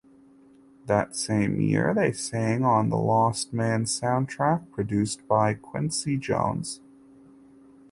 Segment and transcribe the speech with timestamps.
[0.87, 6.79] That same year they sang on "The Lost Man" soundtrack produced by Quincy Jones.